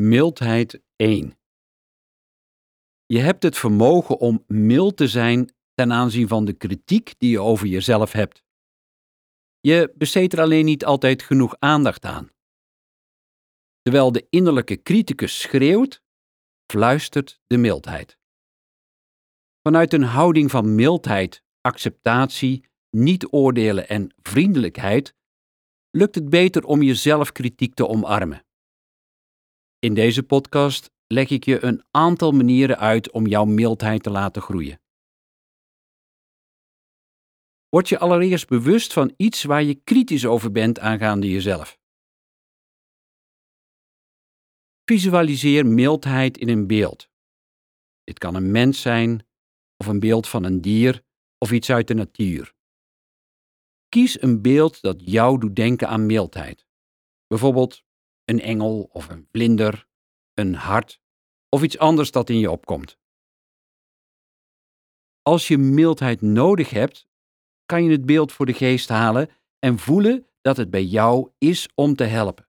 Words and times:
Mildheid 0.00 0.82
1 0.96 1.38
Je 3.06 3.18
hebt 3.18 3.42
het 3.42 3.58
vermogen 3.58 4.18
om 4.18 4.44
mild 4.46 4.96
te 4.96 5.08
zijn 5.08 5.54
ten 5.74 5.92
aanzien 5.92 6.28
van 6.28 6.44
de 6.44 6.52
kritiek 6.52 7.14
die 7.18 7.30
je 7.30 7.40
over 7.40 7.66
jezelf 7.66 8.12
hebt. 8.12 8.44
Je 9.60 9.92
besteedt 9.94 10.32
er 10.32 10.40
alleen 10.40 10.64
niet 10.64 10.84
altijd 10.84 11.22
genoeg 11.22 11.56
aandacht 11.58 12.04
aan. 12.04 12.30
Terwijl 13.82 14.12
de 14.12 14.26
innerlijke 14.30 14.82
criticus 14.82 15.40
schreeuwt, 15.40 16.02
fluistert 16.72 17.40
de 17.46 17.56
mildheid. 17.56 18.18
Vanuit 19.62 19.92
een 19.92 20.02
houding 20.02 20.50
van 20.50 20.74
mildheid, 20.74 21.42
acceptatie, 21.60 22.68
niet 22.90 23.32
oordelen 23.32 23.88
en 23.88 24.14
vriendelijkheid 24.22 25.14
lukt 25.90 26.14
het 26.14 26.28
beter 26.28 26.64
om 26.64 26.82
je 26.82 26.94
zelfkritiek 26.94 27.74
te 27.74 27.88
omarmen. 27.88 28.44
In 29.84 29.94
deze 29.94 30.22
podcast 30.22 30.90
leg 31.06 31.30
ik 31.30 31.44
je 31.44 31.64
een 31.64 31.84
aantal 31.90 32.32
manieren 32.32 32.78
uit 32.78 33.10
om 33.10 33.26
jouw 33.26 33.44
mildheid 33.44 34.02
te 34.02 34.10
laten 34.10 34.42
groeien. 34.42 34.80
Word 37.68 37.88
je 37.88 37.98
allereerst 37.98 38.48
bewust 38.48 38.92
van 38.92 39.14
iets 39.16 39.42
waar 39.42 39.62
je 39.62 39.74
kritisch 39.74 40.26
over 40.26 40.52
bent 40.52 40.78
aangaande 40.78 41.30
jezelf. 41.30 41.78
Visualiseer 44.84 45.66
mildheid 45.66 46.38
in 46.38 46.48
een 46.48 46.66
beeld. 46.66 47.08
Dit 48.04 48.18
kan 48.18 48.34
een 48.34 48.50
mens 48.50 48.80
zijn, 48.80 49.26
of 49.76 49.86
een 49.86 50.00
beeld 50.00 50.28
van 50.28 50.44
een 50.44 50.60
dier, 50.60 51.02
of 51.38 51.52
iets 51.52 51.70
uit 51.70 51.88
de 51.88 51.94
natuur. 51.94 52.54
Kies 53.88 54.22
een 54.22 54.42
beeld 54.42 54.80
dat 54.80 54.96
jou 55.04 55.38
doet 55.38 55.56
denken 55.56 55.88
aan 55.88 56.06
mildheid. 56.06 56.66
Bijvoorbeeld 57.26 57.82
een 58.24 58.40
engel 58.40 58.88
of 58.92 59.08
een 59.08 59.28
vlinder, 59.32 59.86
een 60.34 60.54
hart 60.54 61.00
of 61.48 61.62
iets 61.62 61.78
anders 61.78 62.10
dat 62.10 62.30
in 62.30 62.38
je 62.38 62.50
opkomt. 62.50 62.98
Als 65.22 65.48
je 65.48 65.58
mildheid 65.58 66.20
nodig 66.20 66.70
hebt, 66.70 67.06
kan 67.66 67.84
je 67.84 67.90
het 67.90 68.06
beeld 68.06 68.32
voor 68.32 68.46
de 68.46 68.54
geest 68.54 68.88
halen 68.88 69.28
en 69.58 69.78
voelen 69.78 70.26
dat 70.40 70.56
het 70.56 70.70
bij 70.70 70.84
jou 70.84 71.30
is 71.38 71.68
om 71.74 71.94
te 71.94 72.04
helpen. 72.04 72.48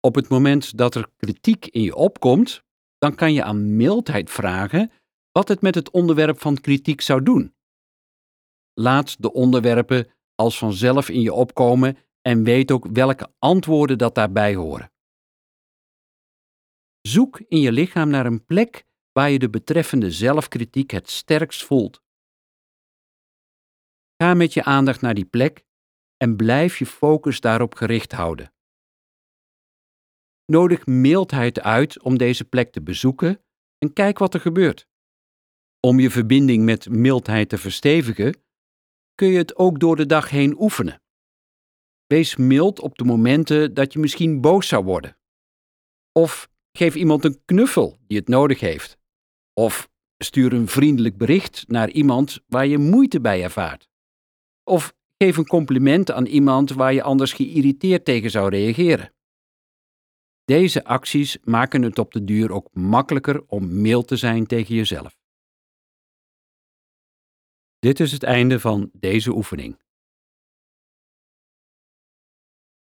Op 0.00 0.14
het 0.14 0.28
moment 0.28 0.76
dat 0.76 0.94
er 0.94 1.08
kritiek 1.16 1.66
in 1.66 1.82
je 1.82 1.94
opkomt, 1.94 2.64
dan 2.98 3.14
kan 3.14 3.32
je 3.32 3.42
aan 3.42 3.76
mildheid 3.76 4.30
vragen 4.30 4.92
wat 5.32 5.48
het 5.48 5.60
met 5.60 5.74
het 5.74 5.90
onderwerp 5.90 6.40
van 6.40 6.60
kritiek 6.60 7.00
zou 7.00 7.22
doen. 7.22 7.54
Laat 8.74 9.22
de 9.22 9.32
onderwerpen 9.32 10.08
als 10.34 10.58
vanzelf 10.58 11.08
in 11.08 11.20
je 11.20 11.32
opkomen 11.32 11.96
en 12.26 12.44
weet 12.44 12.70
ook 12.70 12.86
welke 12.92 13.32
antwoorden 13.38 13.98
dat 13.98 14.14
daarbij 14.14 14.54
horen. 14.54 14.92
Zoek 17.00 17.40
in 17.40 17.60
je 17.60 17.72
lichaam 17.72 18.08
naar 18.08 18.26
een 18.26 18.44
plek 18.44 18.86
waar 19.12 19.30
je 19.30 19.38
de 19.38 19.50
betreffende 19.50 20.10
zelfkritiek 20.10 20.90
het 20.90 21.10
sterkst 21.10 21.64
voelt. 21.64 22.02
Ga 24.16 24.34
met 24.34 24.52
je 24.52 24.64
aandacht 24.64 25.00
naar 25.00 25.14
die 25.14 25.24
plek 25.24 25.64
en 26.16 26.36
blijf 26.36 26.78
je 26.78 26.86
focus 26.86 27.40
daarop 27.40 27.74
gericht 27.74 28.12
houden. 28.12 28.52
Nodig 30.44 30.86
mildheid 30.86 31.60
uit 31.60 32.02
om 32.02 32.18
deze 32.18 32.44
plek 32.44 32.72
te 32.72 32.82
bezoeken 32.82 33.44
en 33.78 33.92
kijk 33.92 34.18
wat 34.18 34.34
er 34.34 34.40
gebeurt. 34.40 34.88
Om 35.80 36.00
je 36.00 36.10
verbinding 36.10 36.64
met 36.64 36.88
mildheid 36.88 37.48
te 37.48 37.58
verstevigen, 37.58 38.44
kun 39.14 39.28
je 39.28 39.38
het 39.38 39.56
ook 39.56 39.80
door 39.80 39.96
de 39.96 40.06
dag 40.06 40.30
heen 40.30 40.60
oefenen. 40.60 41.04
Wees 42.06 42.36
mild 42.36 42.80
op 42.80 42.98
de 42.98 43.04
momenten 43.04 43.74
dat 43.74 43.92
je 43.92 43.98
misschien 43.98 44.40
boos 44.40 44.68
zou 44.68 44.84
worden. 44.84 45.16
Of 46.12 46.48
geef 46.72 46.94
iemand 46.94 47.24
een 47.24 47.42
knuffel 47.44 47.98
die 48.06 48.18
het 48.18 48.28
nodig 48.28 48.60
heeft. 48.60 48.98
Of 49.52 49.88
stuur 50.16 50.52
een 50.52 50.68
vriendelijk 50.68 51.16
bericht 51.16 51.64
naar 51.68 51.90
iemand 51.90 52.40
waar 52.46 52.66
je 52.66 52.78
moeite 52.78 53.20
bij 53.20 53.42
ervaart. 53.42 53.88
Of 54.64 54.94
geef 55.16 55.36
een 55.36 55.46
compliment 55.46 56.10
aan 56.10 56.26
iemand 56.26 56.70
waar 56.70 56.92
je 56.92 57.02
anders 57.02 57.32
geïrriteerd 57.32 58.04
tegen 58.04 58.30
zou 58.30 58.48
reageren. 58.48 59.14
Deze 60.44 60.84
acties 60.84 61.38
maken 61.42 61.82
het 61.82 61.98
op 61.98 62.12
de 62.12 62.24
duur 62.24 62.52
ook 62.52 62.68
makkelijker 62.72 63.46
om 63.46 63.80
mild 63.80 64.08
te 64.08 64.16
zijn 64.16 64.46
tegen 64.46 64.74
jezelf. 64.74 65.18
Dit 67.78 68.00
is 68.00 68.12
het 68.12 68.22
einde 68.22 68.60
van 68.60 68.90
deze 68.92 69.34
oefening. 69.34 69.85